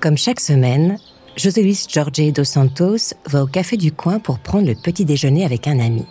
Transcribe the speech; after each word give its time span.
Comme 0.00 0.16
chaque 0.16 0.38
semaine, 0.38 0.96
José 1.36 1.60
Luis 1.60 1.86
Jorge 1.92 2.32
dos 2.32 2.44
Santos 2.44 3.14
va 3.26 3.42
au 3.42 3.46
café 3.48 3.76
du 3.76 3.90
coin 3.90 4.20
pour 4.20 4.38
prendre 4.38 4.68
le 4.68 4.76
petit 4.76 5.04
déjeuner 5.04 5.44
avec 5.44 5.66
un 5.66 5.80
ami. 5.80 6.06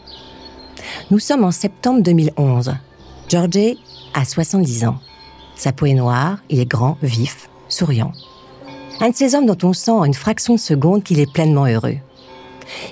Nous 1.10 1.20
sommes 1.20 1.46
en 1.46 1.52
septembre 1.52 2.02
2011. 2.04 2.76
Jorge 3.30 3.78
a 4.14 4.26
70 4.26 4.86
ans. 4.86 5.00
Sa 5.56 5.72
peau 5.72 5.86
est 5.86 5.94
noire, 5.94 6.40
il 6.50 6.60
est 6.60 6.66
grand, 6.66 6.98
vif, 7.02 7.50
souriant. 7.70 8.12
Un 9.00 9.10
de 9.10 9.16
ces 9.16 9.36
hommes 9.36 9.46
dont 9.46 9.58
on 9.64 9.72
sent 9.72 9.92
en 9.92 10.04
une 10.04 10.14
fraction 10.14 10.56
de 10.56 10.60
seconde 10.60 11.04
qu'il 11.04 11.22
est 11.22 11.32
pleinement 11.32 11.66
heureux. 11.66 11.98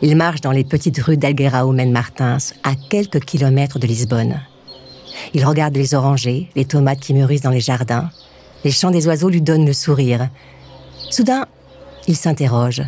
Il 0.01 0.15
marche 0.15 0.39
dans 0.39 0.51
les 0.51 0.63
petites 0.63 0.99
rues 0.99 1.17
d'Alguerao 1.17 1.73
Martins, 1.73 2.37
à 2.63 2.73
quelques 2.89 3.19
kilomètres 3.19 3.79
de 3.79 3.87
Lisbonne. 3.87 4.39
Il 5.33 5.45
regarde 5.45 5.75
les 5.75 5.93
orangers, 5.93 6.49
les 6.55 6.65
tomates 6.65 7.01
qui 7.01 7.13
mûrissent 7.13 7.41
dans 7.41 7.49
les 7.49 7.59
jardins. 7.59 8.09
Les 8.63 8.71
chants 8.71 8.91
des 8.91 9.07
oiseaux 9.07 9.29
lui 9.29 9.41
donnent 9.41 9.65
le 9.65 9.73
sourire. 9.73 10.29
Soudain, 11.09 11.45
il 12.07 12.15
s'interroge. 12.15 12.83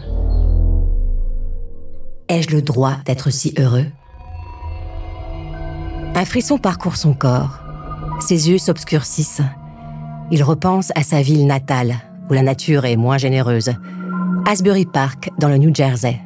Ai-je 2.30 2.49
le 2.49 2.62
droit 2.62 2.95
d'être 3.05 3.30
si 3.30 3.53
heureux? 3.57 3.85
Un 6.16 6.26
frisson 6.26 6.57
parcourt 6.57 6.98
son 6.98 7.13
corps. 7.13 7.59
Ses 8.20 8.49
yeux 8.49 8.57
s'obscurcissent. 8.57 9.43
Il 10.31 10.43
repense 10.43 10.91
à 10.95 11.03
sa 11.03 11.21
ville 11.21 11.45
natale, 11.45 11.95
où 12.30 12.34
la 12.34 12.41
nature 12.41 12.85
est 12.85 12.98
moins 12.98 13.17
généreuse. 13.17 13.71
Asbury 14.45 14.85
Park, 14.85 15.29
dans 15.38 15.48
le 15.48 15.57
New 15.57 15.73
Jersey. 15.73 16.20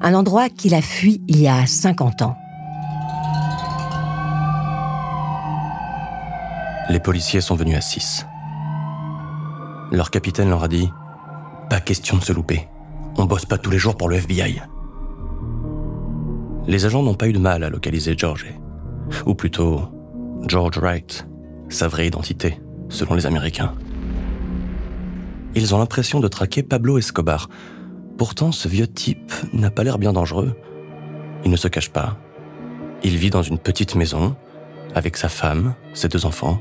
Un 0.00 0.14
endroit 0.14 0.48
qu'il 0.48 0.74
a 0.74 0.82
fui 0.82 1.22
il 1.28 1.40
y 1.40 1.48
a 1.48 1.66
50 1.66 2.22
ans. 2.22 2.36
Les 6.88 6.98
policiers 6.98 7.40
sont 7.40 7.54
venus 7.54 7.76
à 7.76 7.80
6. 7.80 8.26
Leur 9.92 10.10
capitaine 10.10 10.48
leur 10.48 10.64
a 10.64 10.68
dit 10.68 10.90
Pas 11.70 11.80
question 11.80 12.18
de 12.18 12.22
se 12.22 12.32
louper. 12.32 12.68
On 13.16 13.24
bosse 13.24 13.46
pas 13.46 13.56
tous 13.56 13.70
les 13.70 13.78
jours 13.78 13.96
pour 13.96 14.08
le 14.08 14.16
FBI. 14.16 14.60
Les 16.66 16.84
agents 16.84 17.02
n'ont 17.02 17.14
pas 17.14 17.28
eu 17.28 17.32
de 17.32 17.38
mal 17.38 17.64
à 17.64 17.70
localiser 17.70 18.14
George. 18.16 18.46
Ou 19.24 19.34
plutôt, 19.34 19.80
George 20.46 20.78
Wright, 20.78 21.26
sa 21.70 21.88
vraie 21.88 22.08
identité, 22.08 22.60
selon 22.90 23.14
les 23.14 23.24
Américains. 23.24 23.74
Ils 25.54 25.74
ont 25.74 25.78
l'impression 25.78 26.20
de 26.20 26.28
traquer 26.28 26.62
Pablo 26.62 26.98
Escobar. 26.98 27.48
Pourtant, 28.18 28.52
ce 28.52 28.68
vieux 28.68 28.86
type 28.86 29.32
n'a 29.54 29.70
pas 29.70 29.84
l'air 29.84 29.98
bien 29.98 30.12
dangereux. 30.12 30.54
Il 31.44 31.50
ne 31.50 31.56
se 31.56 31.68
cache 31.68 31.90
pas. 31.90 32.18
Il 33.02 33.16
vit 33.16 33.30
dans 33.30 33.42
une 33.42 33.58
petite 33.58 33.94
maison, 33.94 34.36
avec 34.94 35.16
sa 35.16 35.28
femme, 35.28 35.74
ses 35.94 36.08
deux 36.08 36.26
enfants, 36.26 36.60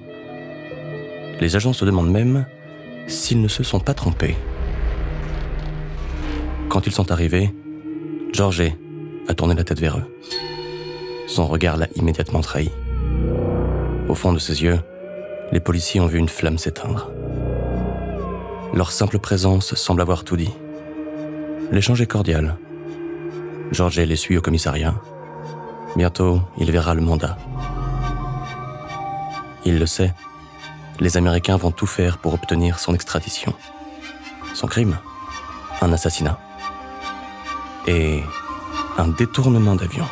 les 1.40 1.56
agents 1.56 1.74
se 1.74 1.86
demandent 1.86 2.12
même 2.12 2.46
s'ils 3.08 3.42
ne 3.42 3.48
se 3.48 3.64
sont 3.64 3.80
pas 3.80 3.94
trompés. 3.94 4.36
Quand 6.70 6.86
ils 6.86 6.94
sont 6.94 7.12
arrivés, 7.12 7.54
George 8.32 8.64
a 9.28 9.34
tourné 9.34 9.56
la 9.56 9.64
tête 9.64 9.80
vers 9.80 9.98
eux. 9.98 10.18
Son 11.28 11.48
regard 11.48 11.78
l'a 11.78 11.88
immédiatement 11.96 12.42
trahi. 12.42 12.70
Au 14.08 14.14
fond 14.14 14.34
de 14.34 14.40
ses 14.40 14.62
yeux, 14.62 14.80
les 15.52 15.60
policiers 15.60 16.00
ont 16.00 16.06
vu 16.06 16.20
une 16.20 16.30
flamme 16.30 16.60
s'éteindre. 16.60 17.12
Leur 18.74 18.92
simple 18.92 19.18
présence 19.18 19.74
semble 19.74 20.02
avoir 20.02 20.24
tout 20.24 20.38
dit. 20.38 20.54
L'échange 21.72 22.02
est 22.02 22.08
cordial. 22.08 22.56
George 23.72 24.00
les 24.00 24.16
suit 24.16 24.38
au 24.38 24.42
commissariat. 24.42 24.94
Bientôt, 25.96 26.40
il 26.60 26.72
verra 26.72 26.94
le 26.94 27.02
mandat. 27.02 27.38
Il 29.66 29.80
le 29.80 29.88
sait, 29.88 30.14
les 31.00 31.18
Américains 31.18 31.58
vont 31.58 31.72
tout 31.72 31.88
faire 31.88 32.20
pour 32.20 32.36
obtenir 32.36 32.78
son 32.78 32.94
extradition. 32.94 33.54
Son 34.54 34.68
crime? 34.68 35.00
Un 35.82 35.92
assassinat. 35.94 36.40
Et 37.90 38.24
un 39.00 39.08
détournement 39.08 39.76
d'avion. 39.76 40.06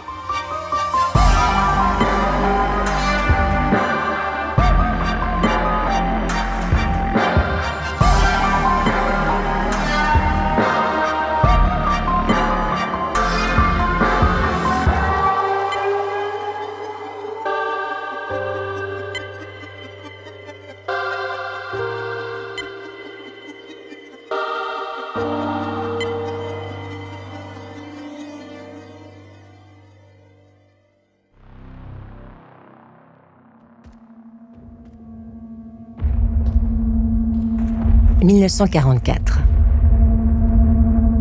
1944. 38.23 39.41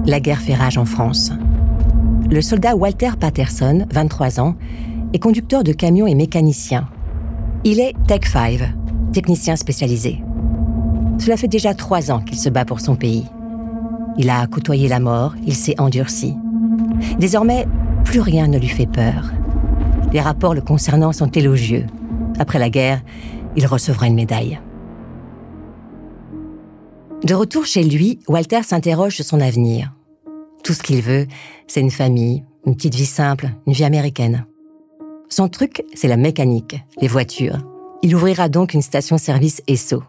La 0.06 0.18
guerre 0.18 0.40
fait 0.40 0.54
rage 0.54 0.78
en 0.78 0.86
France. 0.86 1.30
Le 2.30 2.40
soldat 2.40 2.74
Walter 2.74 3.10
Patterson, 3.20 3.86
23 3.92 4.40
ans, 4.40 4.54
est 5.12 5.18
conducteur 5.18 5.62
de 5.62 5.72
camion 5.72 6.06
et 6.06 6.14
mécanicien. 6.14 6.88
Il 7.64 7.80
est 7.80 7.94
Tech 8.06 8.24
5, 8.24 8.72
technicien 9.12 9.56
spécialisé. 9.56 10.22
Cela 11.18 11.36
fait 11.36 11.48
déjà 11.48 11.74
trois 11.74 12.10
ans 12.10 12.20
qu'il 12.20 12.38
se 12.38 12.48
bat 12.48 12.64
pour 12.64 12.80
son 12.80 12.96
pays. 12.96 13.26
Il 14.16 14.30
a 14.30 14.46
côtoyé 14.46 14.88
la 14.88 15.00
mort, 15.00 15.34
il 15.46 15.54
s'est 15.54 15.78
endurci. 15.78 16.34
Désormais, 17.18 17.66
plus 18.04 18.20
rien 18.20 18.46
ne 18.46 18.58
lui 18.58 18.68
fait 18.68 18.86
peur. 18.86 19.32
Les 20.14 20.20
rapports 20.20 20.54
le 20.54 20.62
concernant 20.62 21.12
sont 21.12 21.30
élogieux. 21.30 21.84
Après 22.38 22.58
la 22.58 22.70
guerre, 22.70 23.02
il 23.54 23.66
recevra 23.66 24.06
une 24.06 24.14
médaille. 24.14 24.58
De 27.24 27.34
retour 27.34 27.64
chez 27.64 27.82
lui, 27.82 28.20
Walter 28.28 28.62
s'interroge 28.62 29.16
sur 29.16 29.24
son 29.24 29.40
avenir. 29.40 29.92
Tout 30.62 30.74
ce 30.74 30.82
qu'il 30.82 31.00
veut, 31.00 31.26
c'est 31.66 31.80
une 31.80 31.90
famille, 31.90 32.44
une 32.66 32.76
petite 32.76 32.94
vie 32.94 33.06
simple, 33.06 33.50
une 33.66 33.72
vie 33.72 33.84
américaine. 33.84 34.46
Son 35.28 35.48
truc, 35.48 35.82
c'est 35.94 36.08
la 36.08 36.16
mécanique, 36.16 36.76
les 37.00 37.08
voitures. 37.08 37.58
Il 38.02 38.14
ouvrira 38.14 38.48
donc 38.48 38.74
une 38.74 38.82
station-service 38.82 39.62
ESSO, 39.66 40.02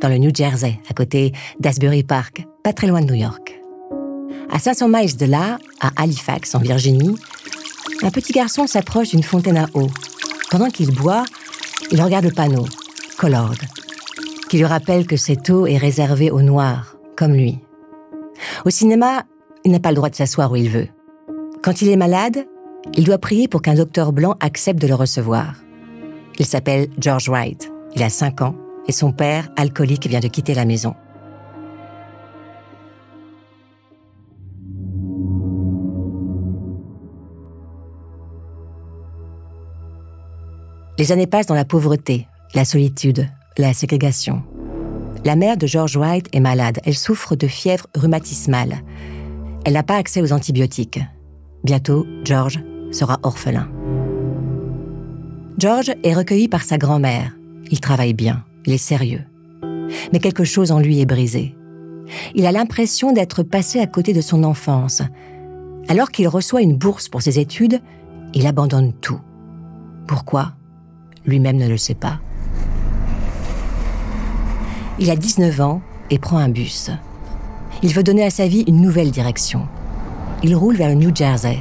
dans 0.00 0.08
le 0.08 0.18
New 0.18 0.34
Jersey, 0.34 0.78
à 0.88 0.94
côté 0.94 1.32
d'Asbury 1.58 2.02
Park, 2.02 2.46
pas 2.62 2.72
très 2.72 2.86
loin 2.86 3.00
de 3.00 3.06
New 3.06 3.20
York. 3.20 3.60
À 4.50 4.58
500 4.58 4.88
miles 4.88 5.16
de 5.16 5.26
là, 5.26 5.58
à 5.80 5.90
Halifax, 5.96 6.54
en 6.54 6.58
Virginie, 6.60 7.16
un 8.02 8.10
petit 8.10 8.32
garçon 8.32 8.66
s'approche 8.66 9.10
d'une 9.10 9.22
fontaine 9.22 9.58
à 9.58 9.66
eau. 9.74 9.88
Pendant 10.50 10.68
qu'il 10.68 10.94
boit, 10.94 11.24
il 11.90 12.02
regarde 12.02 12.24
le 12.24 12.32
panneau, 12.32 12.66
Colored, 13.16 13.60
qui 14.50 14.58
lui 14.58 14.64
rappelle 14.64 15.06
que 15.06 15.16
cette 15.16 15.48
eau 15.48 15.64
est 15.68 15.76
réservée 15.76 16.32
aux 16.32 16.42
Noirs, 16.42 16.96
comme 17.16 17.34
lui. 17.34 17.60
Au 18.64 18.70
cinéma, 18.70 19.22
il 19.64 19.70
n'a 19.70 19.78
pas 19.78 19.90
le 19.90 19.94
droit 19.94 20.10
de 20.10 20.16
s'asseoir 20.16 20.50
où 20.50 20.56
il 20.56 20.68
veut. 20.68 20.88
Quand 21.62 21.82
il 21.82 21.88
est 21.88 21.96
malade, 21.96 22.48
il 22.96 23.04
doit 23.04 23.18
prier 23.18 23.46
pour 23.46 23.62
qu'un 23.62 23.76
docteur 23.76 24.12
blanc 24.12 24.34
accepte 24.40 24.82
de 24.82 24.88
le 24.88 24.96
recevoir. 24.96 25.54
Il 26.40 26.46
s'appelle 26.46 26.88
George 26.98 27.28
Wright. 27.28 27.70
Il 27.94 28.02
a 28.02 28.10
5 28.10 28.42
ans 28.42 28.56
et 28.88 28.92
son 28.92 29.12
père, 29.12 29.48
alcoolique, 29.56 30.08
vient 30.08 30.18
de 30.18 30.26
quitter 30.26 30.54
la 30.54 30.64
maison. 30.64 30.96
Les 40.98 41.12
années 41.12 41.28
passent 41.28 41.46
dans 41.46 41.54
la 41.54 41.64
pauvreté, 41.64 42.26
la 42.56 42.64
solitude, 42.64 43.28
la 43.58 43.72
ségrégation. 43.72 44.42
La 45.24 45.36
mère 45.36 45.56
de 45.56 45.66
George 45.66 45.96
White 45.96 46.28
est 46.32 46.40
malade. 46.40 46.80
Elle 46.84 46.94
souffre 46.94 47.36
de 47.36 47.46
fièvre 47.46 47.86
rhumatismale. 47.94 48.82
Elle 49.64 49.74
n'a 49.74 49.82
pas 49.82 49.96
accès 49.96 50.22
aux 50.22 50.32
antibiotiques. 50.32 51.00
Bientôt, 51.62 52.06
George 52.24 52.60
sera 52.90 53.18
orphelin. 53.22 53.68
George 55.58 55.92
est 56.02 56.14
recueilli 56.14 56.48
par 56.48 56.62
sa 56.62 56.78
grand-mère. 56.78 57.36
Il 57.70 57.80
travaille 57.80 58.14
bien, 58.14 58.44
il 58.64 58.72
est 58.72 58.78
sérieux. 58.78 59.22
Mais 60.12 60.20
quelque 60.20 60.44
chose 60.44 60.72
en 60.72 60.80
lui 60.80 61.00
est 61.00 61.06
brisé. 61.06 61.54
Il 62.34 62.46
a 62.46 62.52
l'impression 62.52 63.12
d'être 63.12 63.42
passé 63.42 63.78
à 63.78 63.86
côté 63.86 64.12
de 64.14 64.22
son 64.22 64.42
enfance. 64.42 65.02
Alors 65.88 66.10
qu'il 66.10 66.28
reçoit 66.28 66.62
une 66.62 66.76
bourse 66.76 67.08
pour 67.08 67.20
ses 67.20 67.38
études, 67.38 67.80
il 68.32 68.46
abandonne 68.46 68.92
tout. 68.92 69.20
Pourquoi? 70.06 70.52
Lui-même 71.26 71.58
ne 71.58 71.68
le 71.68 71.76
sait 71.76 71.94
pas. 71.94 72.20
Il 75.02 75.10
a 75.10 75.16
19 75.16 75.62
ans 75.62 75.80
et 76.10 76.18
prend 76.18 76.36
un 76.36 76.50
bus. 76.50 76.90
Il 77.82 77.94
veut 77.94 78.02
donner 78.02 78.22
à 78.22 78.28
sa 78.28 78.46
vie 78.46 78.64
une 78.68 78.82
nouvelle 78.82 79.10
direction. 79.10 79.66
Il 80.42 80.54
roule 80.54 80.76
vers 80.76 80.90
le 80.90 80.94
New 80.94 81.16
Jersey. 81.16 81.58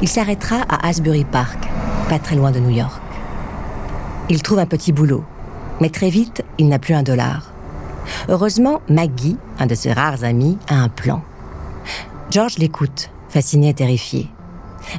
Il 0.00 0.06
s'arrêtera 0.06 0.60
à 0.68 0.86
Asbury 0.86 1.24
Park, 1.24 1.58
pas 2.08 2.20
très 2.20 2.36
loin 2.36 2.52
de 2.52 2.60
New 2.60 2.70
York. 2.70 3.02
Il 4.30 4.42
trouve 4.42 4.60
un 4.60 4.66
petit 4.66 4.92
boulot, 4.92 5.24
mais 5.80 5.90
très 5.90 6.08
vite, 6.08 6.44
il 6.58 6.68
n'a 6.68 6.78
plus 6.78 6.94
un 6.94 7.02
dollar. 7.02 7.50
Heureusement, 8.28 8.80
Maggie, 8.88 9.38
un 9.58 9.66
de 9.66 9.74
ses 9.74 9.92
rares 9.92 10.22
amis, 10.22 10.56
a 10.68 10.76
un 10.76 10.88
plan. 10.88 11.20
George 12.30 12.58
l'écoute, 12.58 13.10
fasciné 13.28 13.70
et 13.70 13.74
terrifié. 13.74 14.30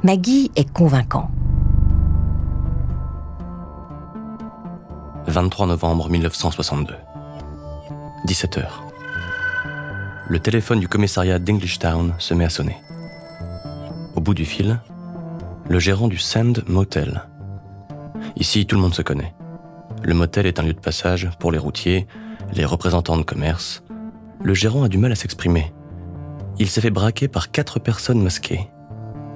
Maggie 0.04 0.52
est 0.58 0.70
convaincant. 0.70 1.30
23 5.28 5.68
novembre 5.68 6.10
1962. 6.10 6.94
17h. 8.26 8.64
Le 10.30 10.40
téléphone 10.40 10.80
du 10.80 10.88
commissariat 10.88 11.40
d'Englishtown 11.40 12.14
se 12.20 12.34
met 12.34 12.46
à 12.46 12.50
sonner. 12.50 12.78
Au 14.16 14.22
bout 14.22 14.34
du 14.34 14.46
fil, 14.46 14.80
le 15.68 15.78
gérant 15.78 16.08
du 16.08 16.18
Sand 16.18 16.64
Motel. 16.68 17.26
Ici, 18.38 18.66
tout 18.66 18.78
le 18.78 18.82
monde 18.82 18.94
se 18.94 19.02
connaît. 19.02 19.34
Le 20.04 20.14
motel 20.14 20.46
est 20.46 20.58
un 20.58 20.64
lieu 20.64 20.74
de 20.74 20.80
passage 20.80 21.30
pour 21.38 21.52
les 21.52 21.58
routiers, 21.58 22.08
les 22.54 22.64
représentants 22.64 23.18
de 23.18 23.24
commerce. 23.24 23.84
Le 24.42 24.54
gérant 24.54 24.84
a 24.84 24.90
du 24.90 24.98
mal 24.98 25.12
à 25.12 25.16
s'exprimer. 25.16 25.74
Il 26.60 26.70
s'est 26.70 26.82
fait 26.82 26.92
braquer 26.92 27.28
par 27.28 27.52
quatre 27.52 27.80
personnes 27.80 28.22
masquées. 28.22 28.70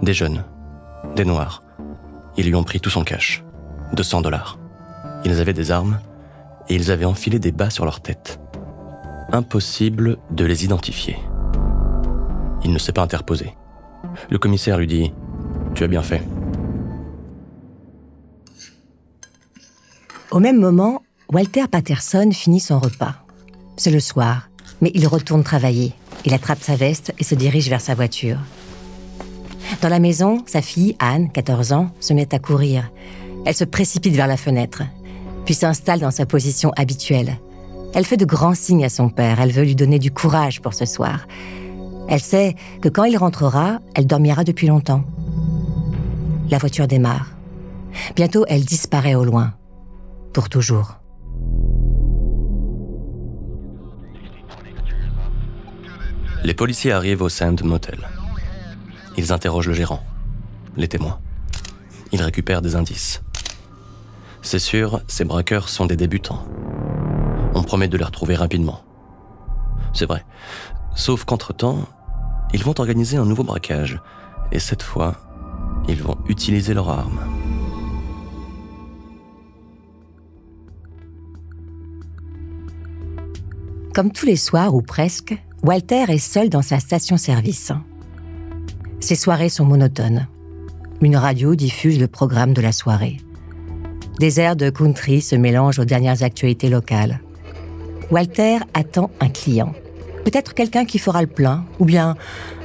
Des 0.01 0.13
jeunes, 0.13 0.45
des 1.17 1.25
noirs. 1.25 1.61
Ils 2.37 2.45
lui 2.45 2.55
ont 2.55 2.63
pris 2.63 2.79
tout 2.79 2.89
son 2.89 3.03
cash. 3.03 3.43
200 3.93 4.21
dollars. 4.21 4.57
Ils 5.25 5.41
avaient 5.41 5.53
des 5.53 5.71
armes 5.71 5.99
et 6.69 6.75
ils 6.75 6.89
avaient 6.89 7.05
enfilé 7.05 7.37
des 7.37 7.51
bas 7.51 7.69
sur 7.69 7.83
leur 7.83 7.99
tête. 7.99 8.39
Impossible 9.31 10.17
de 10.31 10.45
les 10.45 10.63
identifier. 10.63 11.17
Il 12.63 12.71
ne 12.71 12.79
s'est 12.79 12.93
pas 12.93 13.01
interposé. 13.01 13.53
Le 14.29 14.37
commissaire 14.37 14.77
lui 14.77 14.87
dit 14.87 15.11
Tu 15.75 15.83
as 15.83 15.87
bien 15.87 16.01
fait. 16.01 16.23
Au 20.31 20.39
même 20.39 20.59
moment, 20.59 21.01
Walter 21.31 21.65
Patterson 21.69 22.31
finit 22.31 22.61
son 22.61 22.79
repas. 22.79 23.15
C'est 23.75 23.91
le 23.91 23.99
soir, 23.99 24.49
mais 24.81 24.91
il 24.93 25.07
retourne 25.07 25.43
travailler. 25.43 25.93
Il 26.25 26.33
attrape 26.33 26.61
sa 26.61 26.75
veste 26.75 27.13
et 27.19 27.23
se 27.25 27.35
dirige 27.35 27.69
vers 27.69 27.81
sa 27.81 27.95
voiture. 27.95 28.37
Dans 29.81 29.89
la 29.89 29.99
maison, 29.99 30.43
sa 30.45 30.61
fille, 30.61 30.95
Anne, 30.99 31.29
14 31.31 31.73
ans, 31.73 31.91
se 31.99 32.13
met 32.13 32.33
à 32.33 32.39
courir. 32.39 32.89
Elle 33.45 33.55
se 33.55 33.65
précipite 33.65 34.15
vers 34.15 34.27
la 34.27 34.37
fenêtre, 34.37 34.83
puis 35.45 35.53
s'installe 35.53 35.99
dans 35.99 36.11
sa 36.11 36.25
position 36.25 36.71
habituelle. 36.77 37.37
Elle 37.93 38.05
fait 38.05 38.17
de 38.17 38.25
grands 38.25 38.53
signes 38.53 38.85
à 38.85 38.89
son 38.89 39.09
père, 39.09 39.39
elle 39.39 39.51
veut 39.51 39.63
lui 39.63 39.75
donner 39.75 39.99
du 39.99 40.11
courage 40.11 40.61
pour 40.61 40.73
ce 40.73 40.85
soir. 40.85 41.27
Elle 42.09 42.19
sait 42.19 42.55
que 42.81 42.89
quand 42.89 43.03
il 43.03 43.17
rentrera, 43.17 43.79
elle 43.95 44.07
dormira 44.07 44.43
depuis 44.43 44.67
longtemps. 44.67 45.03
La 46.49 46.57
voiture 46.57 46.87
démarre. 46.87 47.31
Bientôt, 48.15 48.45
elle 48.47 48.63
disparaît 48.63 49.15
au 49.15 49.25
loin. 49.25 49.53
Pour 50.33 50.49
toujours. 50.49 50.97
Les 56.43 56.53
policiers 56.53 56.91
arrivent 56.91 57.23
au 57.23 57.29
Sand 57.29 57.61
Motel. 57.63 58.07
Ils 59.17 59.33
interrogent 59.33 59.67
le 59.67 59.73
gérant, 59.73 60.03
les 60.77 60.87
témoins. 60.87 61.19
Ils 62.11 62.21
récupèrent 62.21 62.61
des 62.61 62.75
indices. 62.75 63.21
C'est 64.41 64.59
sûr, 64.59 65.01
ces 65.07 65.25
braqueurs 65.25 65.67
sont 65.67 65.87
des 65.87 65.97
débutants. 65.97 66.45
On 67.57 67.63
promet 67.63 67.87
de 67.87 67.97
les 67.97 68.03
retrouver 68.03 68.35
rapidement. 68.35 68.81
C'est 69.91 70.05
vrai. 70.05 70.23
Sauf 70.95 71.25
qu'entre-temps, 71.25 71.79
ils 72.53 72.63
vont 72.63 72.79
organiser 72.79 73.17
un 73.17 73.25
nouveau 73.25 73.43
braquage. 73.43 73.99
Et 74.51 74.59
cette 74.59 74.83
fois, 74.83 75.15
ils 75.87 76.01
vont 76.03 76.17
utiliser 76.27 76.75
leurs 76.75 76.87
armes. 76.87 77.19
Comme 83.95 84.11
tous 84.11 84.27
les 84.27 84.35
soirs 84.35 84.75
ou 84.75 84.83
presque, 84.83 85.35
Walter 85.63 86.05
est 86.09 86.19
seul 86.19 86.49
dans 86.49 86.61
sa 86.61 86.79
station-service. 86.79 87.71
Ses 88.99 89.15
soirées 89.15 89.49
sont 89.49 89.65
monotones. 89.65 90.27
Une 91.01 91.17
radio 91.17 91.55
diffuse 91.55 91.99
le 91.99 92.07
programme 92.07 92.53
de 92.53 92.61
la 92.61 92.71
soirée. 92.71 93.17
Des 94.19 94.39
airs 94.39 94.55
de 94.55 94.69
country 94.69 95.21
se 95.21 95.35
mélangent 95.35 95.79
aux 95.79 95.85
dernières 95.85 96.21
actualités 96.21 96.69
locales. 96.69 97.19
Walter 98.09 98.59
attend 98.73 99.11
un 99.19 99.29
client. 99.29 99.73
Peut-être 100.23 100.53
quelqu'un 100.53 100.85
qui 100.85 100.99
fera 100.99 101.21
le 101.21 101.27
plein, 101.27 101.65
ou 101.79 101.85
bien 101.85 102.15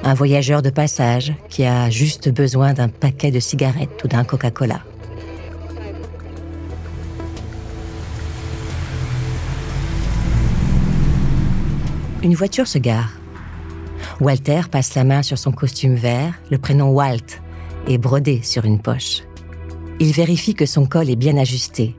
un 0.02 0.14
voyageur 0.14 0.62
de 0.62 0.70
passage 0.70 1.32
qui 1.48 1.64
a 1.64 1.90
juste 1.90 2.28
besoin 2.28 2.72
d'un 2.72 2.88
paquet 2.88 3.30
de 3.30 3.40
cigarettes 3.40 4.02
ou 4.04 4.08
d'un 4.08 4.24
Coca-Cola. 4.24 4.80
Une 12.22 12.34
voiture 12.34 12.68
se 12.68 12.78
gare. 12.78 13.10
Walter 14.20 14.62
passe 14.70 14.94
la 14.94 15.02
main 15.02 15.22
sur 15.22 15.38
son 15.38 15.50
costume 15.50 15.96
vert, 15.96 16.34
le 16.50 16.58
prénom 16.58 16.90
Walt 16.90 17.40
est 17.88 17.98
brodé 17.98 18.42
sur 18.42 18.64
une 18.64 18.80
poche. 18.80 19.22
Il 19.98 20.12
vérifie 20.12 20.54
que 20.54 20.66
son 20.66 20.86
col 20.86 21.10
est 21.10 21.16
bien 21.16 21.36
ajusté. 21.36 21.96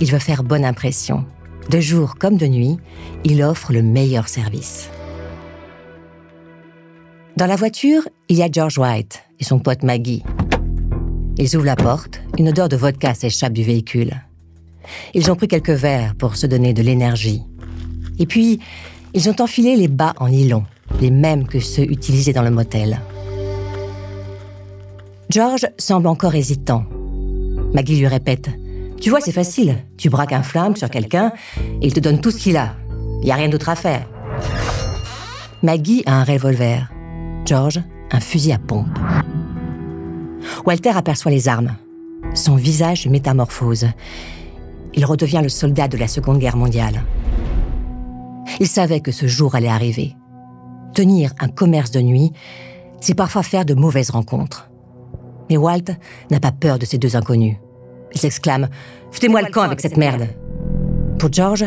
Il 0.00 0.10
veut 0.10 0.18
faire 0.18 0.44
bonne 0.44 0.64
impression. 0.64 1.24
De 1.70 1.80
jour 1.80 2.14
comme 2.14 2.38
de 2.38 2.46
nuit, 2.46 2.78
il 3.24 3.42
offre 3.42 3.74
le 3.74 3.82
meilleur 3.82 4.28
service. 4.28 4.88
Dans 7.36 7.46
la 7.46 7.56
voiture, 7.56 8.08
il 8.30 8.38
y 8.38 8.42
a 8.42 8.50
George 8.50 8.78
White 8.78 9.22
et 9.38 9.44
son 9.44 9.58
pote 9.58 9.82
Maggie. 9.82 10.24
Ils 11.36 11.56
ouvrent 11.56 11.66
la 11.66 11.76
porte, 11.76 12.22
une 12.38 12.48
odeur 12.48 12.70
de 12.70 12.76
vodka 12.76 13.12
s'échappe 13.12 13.52
du 13.52 13.64
véhicule. 13.64 14.12
Ils 15.12 15.30
ont 15.30 15.36
pris 15.36 15.46
quelques 15.46 15.68
verres 15.68 16.14
pour 16.14 16.36
se 16.36 16.46
donner 16.46 16.72
de 16.72 16.82
l'énergie. 16.82 17.42
Et 18.18 18.24
puis, 18.24 18.60
ils 19.12 19.28
ont 19.28 19.36
enfilé 19.38 19.76
les 19.76 19.88
bas 19.88 20.14
en 20.16 20.30
nylon, 20.30 20.64
les 21.02 21.10
mêmes 21.10 21.46
que 21.46 21.60
ceux 21.60 21.82
utilisés 21.82 22.32
dans 22.32 22.42
le 22.42 22.50
motel. 22.50 22.98
George 25.28 25.66
semble 25.76 26.06
encore 26.06 26.34
hésitant. 26.34 26.86
Maggie 27.74 27.98
lui 27.98 28.06
répète 28.06 28.48
Tu 29.00 29.10
vois, 29.10 29.20
c'est 29.20 29.32
facile. 29.32 29.76
Tu 29.96 30.10
braques 30.10 30.32
un 30.32 30.42
flingue 30.42 30.76
sur 30.76 30.90
quelqu'un 30.90 31.32
et 31.56 31.86
il 31.86 31.92
te 31.92 32.00
donne 32.00 32.20
tout 32.20 32.30
ce 32.30 32.38
qu'il 32.38 32.56
a. 32.56 32.74
Il 33.20 33.26
n'y 33.26 33.32
a 33.32 33.36
rien 33.36 33.48
d'autre 33.48 33.68
à 33.68 33.76
faire. 33.76 34.08
Maggie 35.62 36.02
a 36.06 36.14
un 36.14 36.24
revolver. 36.24 36.88
George, 37.44 37.80
un 38.10 38.20
fusil 38.20 38.52
à 38.52 38.58
pompe. 38.58 38.98
Walter 40.64 40.90
aperçoit 40.90 41.30
les 41.30 41.48
armes. 41.48 41.76
Son 42.34 42.56
visage 42.56 43.06
métamorphose. 43.06 43.86
Il 44.94 45.04
redevient 45.04 45.40
le 45.42 45.48
soldat 45.48 45.88
de 45.88 45.96
la 45.96 46.08
Seconde 46.08 46.38
Guerre 46.38 46.56
mondiale. 46.56 47.02
Il 48.60 48.66
savait 48.66 49.00
que 49.00 49.12
ce 49.12 49.26
jour 49.26 49.54
allait 49.54 49.68
arriver. 49.68 50.16
Tenir 50.94 51.32
un 51.40 51.48
commerce 51.48 51.90
de 51.90 52.00
nuit, 52.00 52.32
c'est 53.00 53.14
parfois 53.14 53.42
faire 53.42 53.64
de 53.64 53.74
mauvaises 53.74 54.10
rencontres. 54.10 54.70
Mais 55.50 55.56
Walt 55.56 55.94
n'a 56.30 56.40
pas 56.40 56.52
peur 56.52 56.78
de 56.78 56.84
ces 56.84 56.98
deux 56.98 57.16
inconnus. 57.16 57.56
Il 58.12 58.20
s'exclame 58.20 58.68
Foutez-moi 59.10 59.42
le 59.42 59.50
camp 59.50 59.62
avec 59.62 59.80
cette 59.80 59.96
merde 59.96 60.28
Pour 61.18 61.32
George, 61.32 61.66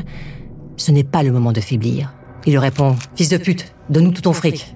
ce 0.78 0.92
n'est 0.92 1.04
pas 1.04 1.24
le 1.24 1.32
moment 1.32 1.52
de 1.52 1.62
faiblir. 1.62 2.14
Il 2.46 2.52
lui 2.52 2.60
répond 2.60 2.96
Fils 3.16 3.30
de 3.30 3.38
pute, 3.38 3.74
donne-nous 3.90 4.12
tout 4.12 4.22
ton 4.22 4.34
fric. 4.34 4.76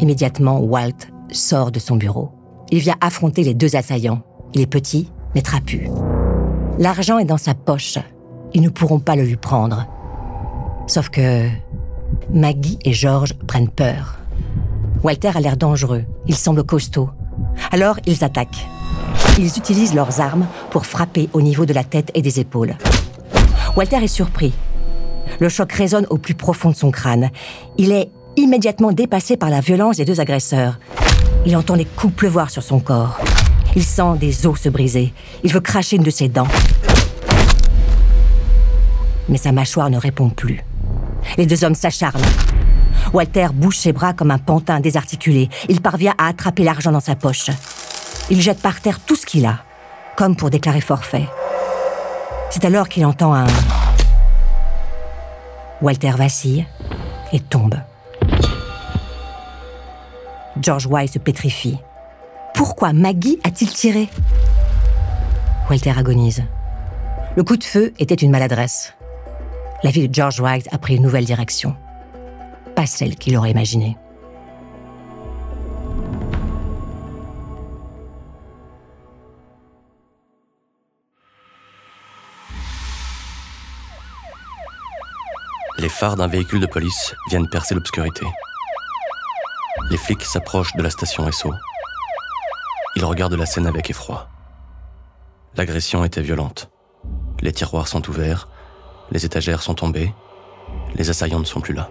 Immédiatement, 0.00 0.60
Walt 0.60 1.08
sort 1.30 1.70
de 1.70 1.78
son 1.78 1.96
bureau. 1.96 2.30
Il 2.70 2.80
vient 2.80 2.96
affronter 3.00 3.42
les 3.42 3.54
deux 3.54 3.76
assaillants. 3.76 4.22
Il 4.54 4.60
est 4.60 4.66
petit, 4.66 5.10
mais 5.34 5.42
trapu. 5.42 5.88
L'argent 6.78 7.18
est 7.18 7.24
dans 7.24 7.38
sa 7.38 7.54
poche. 7.54 7.98
Ils 8.52 8.62
ne 8.62 8.68
pourront 8.68 8.98
pas 8.98 9.16
le 9.16 9.24
lui 9.24 9.36
prendre. 9.36 9.86
Sauf 10.86 11.08
que 11.08 11.48
Maggie 12.32 12.78
et 12.84 12.92
George 12.92 13.34
prennent 13.46 13.68
peur. 13.68 14.18
Walter 15.02 15.32
a 15.34 15.40
l'air 15.40 15.56
dangereux, 15.56 16.04
il 16.26 16.34
semble 16.34 16.64
costaud. 16.64 17.10
Alors 17.70 17.98
ils 18.06 18.24
attaquent. 18.24 18.66
Ils 19.36 19.58
utilisent 19.58 19.94
leurs 19.94 20.20
armes 20.20 20.46
pour 20.70 20.86
frapper 20.86 21.28
au 21.32 21.42
niveau 21.42 21.66
de 21.66 21.72
la 21.72 21.82
tête 21.82 22.10
et 22.14 22.22
des 22.22 22.38
épaules. 22.38 22.76
Walter 23.76 23.96
est 23.96 24.08
surpris. 24.08 24.52
Le 25.40 25.48
choc 25.48 25.72
résonne 25.72 26.06
au 26.10 26.18
plus 26.18 26.34
profond 26.34 26.70
de 26.70 26.76
son 26.76 26.92
crâne. 26.92 27.30
Il 27.76 27.90
est 27.90 28.10
immédiatement 28.36 28.92
dépassé 28.92 29.36
par 29.36 29.50
la 29.50 29.60
violence 29.60 29.96
des 29.96 30.04
deux 30.04 30.20
agresseurs. 30.20 30.78
Il 31.46 31.56
entend 31.56 31.74
les 31.74 31.84
coups 31.84 32.14
pleuvoir 32.14 32.50
sur 32.50 32.62
son 32.62 32.78
corps. 32.78 33.18
Il 33.74 33.82
sent 33.82 34.18
des 34.20 34.46
os 34.46 34.60
se 34.60 34.68
briser. 34.68 35.12
Il 35.42 35.52
veut 35.52 35.60
cracher 35.60 35.96
une 35.96 36.04
de 36.04 36.10
ses 36.10 36.28
dents. 36.28 36.48
Mais 39.28 39.38
sa 39.38 39.50
mâchoire 39.50 39.90
ne 39.90 39.98
répond 39.98 40.28
plus. 40.28 40.62
Les 41.38 41.46
deux 41.46 41.64
hommes 41.64 41.74
s'acharnent. 41.74 42.22
Walter 43.12 43.48
bouge 43.52 43.78
ses 43.78 43.92
bras 43.92 44.12
comme 44.12 44.30
un 44.30 44.38
pantin 44.38 44.78
désarticulé. 44.78 45.48
Il 45.68 45.80
parvient 45.80 46.14
à 46.18 46.28
attraper 46.28 46.62
l'argent 46.62 46.92
dans 46.92 47.00
sa 47.00 47.16
poche. 47.16 47.50
Il 48.30 48.40
jette 48.40 48.60
par 48.60 48.80
terre 48.80 49.00
tout 49.00 49.16
ce 49.16 49.26
qu'il 49.26 49.44
a, 49.44 49.58
comme 50.16 50.34
pour 50.36 50.50
déclarer 50.50 50.80
forfait. 50.80 51.28
C'est 52.50 52.64
alors 52.64 52.88
qu'il 52.88 53.04
entend 53.04 53.34
un... 53.34 53.46
Walter 55.82 56.12
vacille 56.12 56.66
et 57.32 57.40
tombe. 57.40 57.76
George 60.60 60.86
White 60.86 61.14
se 61.14 61.18
pétrifie. 61.18 61.78
Pourquoi 62.54 62.92
Maggie 62.92 63.38
a-t-il 63.44 63.70
tiré? 63.70 64.08
Walter 65.68 65.92
agonise. 65.98 66.44
Le 67.36 67.42
coup 67.42 67.56
de 67.56 67.64
feu 67.64 67.92
était 67.98 68.14
une 68.14 68.30
maladresse. 68.30 68.94
la 69.82 69.90
vie 69.90 70.08
de 70.08 70.14
George 70.14 70.40
Wright 70.40 70.66
a 70.72 70.78
pris 70.78 70.96
une 70.96 71.02
nouvelle 71.02 71.26
direction. 71.26 71.76
Pas 72.74 72.86
celle 72.86 73.16
qu'il 73.16 73.36
aurait 73.36 73.50
imaginée. 73.50 73.98
Phares 85.94 86.16
d'un 86.16 86.26
véhicule 86.26 86.58
de 86.58 86.66
police 86.66 87.14
viennent 87.28 87.48
percer 87.48 87.74
l'obscurité. 87.74 88.26
Les 89.90 89.96
flics 89.96 90.24
s'approchent 90.24 90.74
de 90.74 90.82
la 90.82 90.90
station 90.90 91.30
SO. 91.30 91.54
Ils 92.96 93.04
regardent 93.04 93.34
la 93.34 93.46
scène 93.46 93.68
avec 93.68 93.90
effroi. 93.90 94.28
L'agression 95.56 96.04
était 96.04 96.20
violente. 96.20 96.68
Les 97.40 97.52
tiroirs 97.52 97.86
sont 97.86 98.08
ouverts, 98.08 98.48
les 99.12 99.24
étagères 99.24 99.62
sont 99.62 99.74
tombées, 99.74 100.12
les 100.96 101.10
assaillants 101.10 101.38
ne 101.38 101.44
sont 101.44 101.60
plus 101.60 101.74
là. 101.74 101.90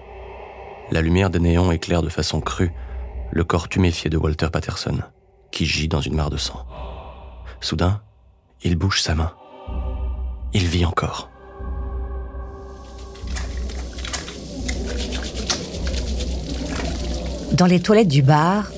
La 0.92 1.02
lumière 1.02 1.30
des 1.30 1.40
néons 1.40 1.72
éclaire 1.72 2.02
de 2.02 2.10
façon 2.10 2.42
crue 2.42 2.74
le 3.32 3.44
corps 3.46 3.70
tuméfié 3.70 4.10
de 4.10 4.18
Walter 4.18 4.50
Patterson, 4.52 5.00
qui 5.52 5.66
gît 5.66 5.88
dans 5.88 6.02
une 6.02 6.16
mare 6.16 6.30
de 6.30 6.38
sang. 6.38 6.68
Soudain, 7.62 8.02
il 8.64 8.76
bouge 8.76 9.02
sa 9.02 9.16
main. 9.16 9.34
Il 10.52 10.68
vit 10.68 10.86
encore. 10.86 11.33
Dans 17.54 17.68
les 17.68 17.80
toilettes 17.80 18.08
du 18.08 18.24
bar, 18.24 18.72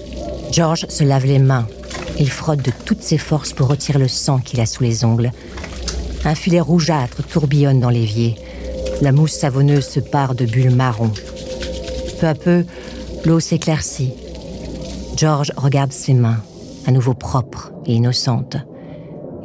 George 0.51 0.86
se 0.89 1.05
lave 1.05 1.25
les 1.25 1.39
mains. 1.39 1.65
Il 2.20 2.29
frotte 2.29 2.62
de 2.62 2.72
toutes 2.86 3.01
ses 3.01 3.17
forces 3.17 3.53
pour 3.53 3.70
retirer 3.70 4.00
le 4.00 4.10
sang 4.10 4.39
qu'il 4.39 4.60
a 4.60 4.65
sous 4.65 4.84
les 4.84 5.05
ongles. 5.05 5.32
Un 6.25 6.36
filet 6.36 6.60
rougeâtre 6.60 7.24
tourbillonne 7.24 7.79
dans 7.79 7.89
l'évier. 7.89 8.36
La 9.01 9.13
mousse 9.13 9.32
savonneuse 9.32 9.88
se 9.88 10.01
part 10.01 10.36
de 10.36 10.46
bulles 10.46 10.75
marron. 10.75 11.12
Peu 12.20 12.27
à 12.27 12.36
peu, 12.36 12.65
l'eau 13.24 13.39
s'éclaircit. 13.39 14.13
George 15.15 15.53
regarde 15.55 15.94
ses 15.94 16.13
mains, 16.13 16.41
à 16.86 16.91
nouveau 16.91 17.13
propres 17.13 17.72
et 17.86 17.94
innocentes. 17.94 18.58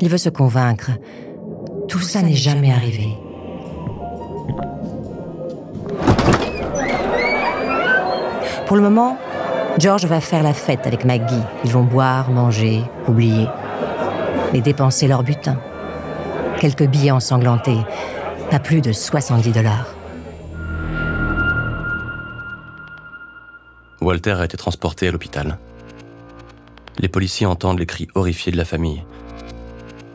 Il 0.00 0.08
veut 0.08 0.18
se 0.18 0.28
convaincre. 0.28 0.90
Tout 1.86 2.00
ça 2.00 2.22
n'est 2.22 2.34
jamais 2.34 2.72
arrivé. 2.72 3.10
Pour 8.70 8.76
le 8.76 8.84
moment, 8.84 9.18
George 9.80 10.04
va 10.04 10.20
faire 10.20 10.44
la 10.44 10.54
fête 10.54 10.86
avec 10.86 11.04
Maggie. 11.04 11.42
Ils 11.64 11.72
vont 11.72 11.82
boire, 11.82 12.30
manger, 12.30 12.84
oublier. 13.08 13.48
Mais 14.52 14.60
dépenser 14.60 15.08
leur 15.08 15.24
butin. 15.24 15.58
Quelques 16.60 16.86
billets 16.86 17.10
ensanglantés. 17.10 17.80
Pas 18.48 18.60
plus 18.60 18.80
de 18.80 18.92
70 18.92 19.50
dollars. 19.50 19.92
Walter 24.00 24.36
a 24.38 24.44
été 24.44 24.56
transporté 24.56 25.08
à 25.08 25.10
l'hôpital. 25.10 25.58
Les 27.00 27.08
policiers 27.08 27.46
entendent 27.46 27.80
les 27.80 27.86
cris 27.86 28.06
horrifiés 28.14 28.52
de 28.52 28.56
la 28.56 28.64
famille. 28.64 29.02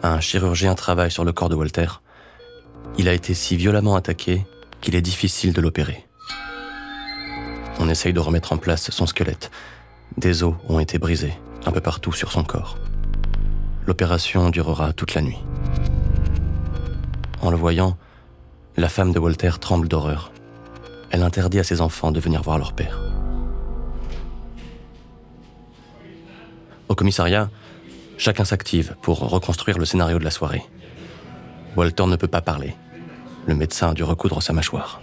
Un 0.02 0.22
chirurgien 0.22 0.76
travaille 0.76 1.12
sur 1.12 1.26
le 1.26 1.34
corps 1.34 1.50
de 1.50 1.56
Walter. 1.56 1.88
Il 2.98 3.10
a 3.10 3.14
été 3.14 3.34
si 3.34 3.58
violemment 3.58 3.98
attaqué 3.98 4.46
qu'il 4.80 4.96
est 4.96 5.02
difficile 5.02 5.52
de 5.52 5.60
l'opérer. 5.60 6.06
On 7.80 7.90
essaye 7.90 8.14
de 8.14 8.20
remettre 8.20 8.54
en 8.54 8.58
place 8.58 8.90
son 8.90 9.06
squelette. 9.06 9.52
Des 10.18 10.44
os 10.44 10.56
ont 10.70 10.80
été 10.80 10.98
brisés 10.98 11.34
un 11.66 11.72
peu 11.72 11.82
partout 11.82 12.14
sur 12.14 12.32
son 12.32 12.44
corps. 12.44 12.78
L'opération 13.86 14.50
durera 14.50 14.94
toute 14.94 15.14
la 15.14 15.22
nuit. 15.22 15.38
En 17.42 17.52
le 17.52 17.58
voyant, 17.58 17.98
la 18.78 18.90
femme 18.90 19.12
de 19.12 19.20
Walter 19.20 19.52
tremble 19.60 19.88
d'horreur. 19.88 20.32
Elle 21.12 21.24
interdit 21.24 21.60
à 21.60 21.64
ses 21.64 21.82
enfants 21.82 22.12
de 22.12 22.20
venir 22.20 22.42
voir 22.42 22.58
leur 22.58 22.74
père. 22.74 23.00
Au 26.88 26.96
commissariat, 26.96 27.50
chacun 28.18 28.46
s'active 28.46 28.96
pour 29.02 29.20
reconstruire 29.20 29.78
le 29.78 29.86
scénario 29.86 30.20
de 30.20 30.24
la 30.24 30.32
soirée. 30.32 30.64
Walter 31.76 32.06
ne 32.06 32.16
peut 32.16 32.28
pas 32.28 32.42
parler. 32.42 32.76
Le 33.48 33.56
médecin 33.56 33.90
a 33.90 33.94
dû 33.94 34.04
recoudre 34.04 34.42
sa 34.42 34.54
mâchoire. 34.54 35.02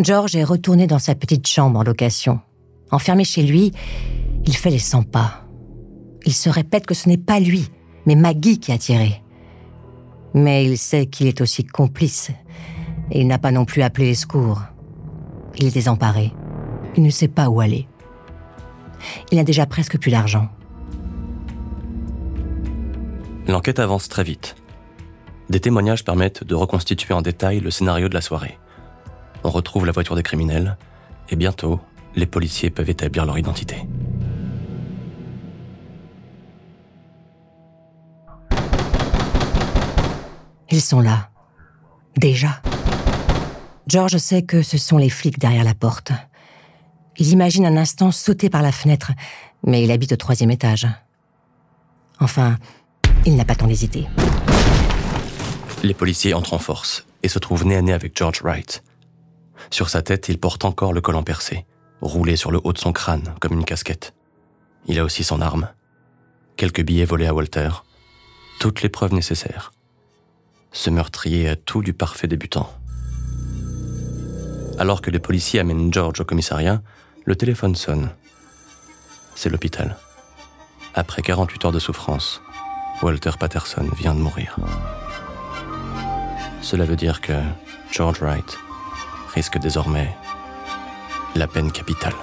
George 0.00 0.34
est 0.34 0.44
retourné 0.44 0.86
dans 0.86 0.98
sa 0.98 1.14
petite 1.14 1.46
chambre 1.46 1.78
en 1.78 1.84
location. 1.84 2.40
Enfermé 2.90 3.24
chez 3.24 3.42
lui, 3.42 3.72
il 4.44 4.56
fait 4.56 4.70
les 4.70 4.78
100 4.78 5.04
pas. 5.04 5.46
Il 6.26 6.32
se 6.32 6.48
répète 6.48 6.86
que 6.86 6.94
ce 6.94 7.08
n'est 7.08 7.18
pas 7.18 7.38
lui, 7.38 7.68
mais 8.06 8.16
Maggie 8.16 8.58
qui 8.58 8.72
a 8.72 8.78
tiré. 8.78 9.22
Mais 10.34 10.64
il 10.64 10.78
sait 10.78 11.06
qu'il 11.06 11.28
est 11.28 11.40
aussi 11.40 11.64
complice. 11.64 12.30
Et 13.12 13.20
il 13.20 13.26
n'a 13.28 13.38
pas 13.38 13.52
non 13.52 13.64
plus 13.64 13.82
appelé 13.82 14.06
les 14.06 14.14
secours. 14.14 14.62
Il 15.58 15.66
est 15.66 15.74
désemparé. 15.74 16.32
Il 16.96 17.02
ne 17.02 17.10
sait 17.10 17.28
pas 17.28 17.48
où 17.48 17.60
aller. 17.60 17.86
Il 19.30 19.38
n'a 19.38 19.44
déjà 19.44 19.66
presque 19.66 19.98
plus 19.98 20.10
d'argent. 20.10 20.48
L'enquête 23.46 23.78
avance 23.78 24.08
très 24.08 24.24
vite. 24.24 24.56
Des 25.50 25.60
témoignages 25.60 26.04
permettent 26.04 26.42
de 26.42 26.54
reconstituer 26.54 27.14
en 27.14 27.22
détail 27.22 27.60
le 27.60 27.70
scénario 27.70 28.08
de 28.08 28.14
la 28.14 28.22
soirée. 28.22 28.58
On 29.44 29.50
retrouve 29.50 29.84
la 29.84 29.92
voiture 29.92 30.16
des 30.16 30.22
criminels 30.22 30.78
et 31.28 31.36
bientôt, 31.36 31.78
les 32.16 32.26
policiers 32.26 32.70
peuvent 32.70 32.88
établir 32.88 33.26
leur 33.26 33.38
identité. 33.38 33.86
Ils 40.70 40.80
sont 40.80 41.00
là. 41.00 41.28
Déjà. 42.16 42.62
George 43.86 44.16
sait 44.16 44.42
que 44.42 44.62
ce 44.62 44.78
sont 44.78 44.96
les 44.96 45.10
flics 45.10 45.38
derrière 45.38 45.64
la 45.64 45.74
porte. 45.74 46.12
Il 47.18 47.28
imagine 47.28 47.66
un 47.66 47.76
instant 47.76 48.10
sauter 48.12 48.48
par 48.48 48.62
la 48.62 48.72
fenêtre, 48.72 49.12
mais 49.64 49.84
il 49.84 49.90
habite 49.90 50.12
au 50.12 50.16
troisième 50.16 50.50
étage. 50.50 50.88
Enfin, 52.18 52.56
il 53.26 53.36
n'a 53.36 53.44
pas 53.44 53.54
tant 53.54 53.66
d'hésiter. 53.66 54.06
Les 55.82 55.94
policiers 55.94 56.32
entrent 56.32 56.54
en 56.54 56.58
force 56.58 57.06
et 57.22 57.28
se 57.28 57.38
trouvent 57.38 57.66
nez 57.66 57.76
à 57.76 57.82
nez 57.82 57.92
avec 57.92 58.16
George 58.16 58.40
Wright. 58.42 58.82
Sur 59.70 59.88
sa 59.88 60.02
tête, 60.02 60.28
il 60.28 60.38
porte 60.38 60.64
encore 60.64 60.92
le 60.92 61.00
collant 61.00 61.22
percé, 61.22 61.66
roulé 62.00 62.36
sur 62.36 62.50
le 62.50 62.60
haut 62.64 62.72
de 62.72 62.78
son 62.78 62.92
crâne 62.92 63.34
comme 63.40 63.52
une 63.52 63.64
casquette. 63.64 64.14
Il 64.86 64.98
a 64.98 65.04
aussi 65.04 65.24
son 65.24 65.40
arme, 65.40 65.68
quelques 66.56 66.82
billets 66.82 67.04
volés 67.04 67.26
à 67.26 67.34
Walter, 67.34 67.70
toutes 68.60 68.82
les 68.82 68.88
preuves 68.88 69.14
nécessaires. 69.14 69.72
Ce 70.72 70.90
meurtrier 70.90 71.48
a 71.48 71.56
tout 71.56 71.82
du 71.82 71.92
parfait 71.92 72.26
débutant. 72.26 72.68
Alors 74.78 75.00
que 75.00 75.10
les 75.10 75.20
policiers 75.20 75.60
amènent 75.60 75.92
George 75.92 76.20
au 76.20 76.24
commissariat, 76.24 76.82
le 77.24 77.36
téléphone 77.36 77.76
sonne. 77.76 78.10
C'est 79.34 79.48
l'hôpital. 79.48 79.96
Après 80.94 81.22
48 81.22 81.64
heures 81.64 81.72
de 81.72 81.78
souffrance, 81.78 82.42
Walter 83.02 83.30
Patterson 83.38 83.88
vient 83.96 84.14
de 84.14 84.20
mourir. 84.20 84.56
Cela 86.60 86.84
veut 86.84 86.96
dire 86.96 87.20
que 87.20 87.32
George 87.90 88.20
Wright 88.20 88.58
risque 89.34 89.58
désormais 89.58 90.16
la 91.34 91.46
peine 91.48 91.72
capitale. 91.72 92.14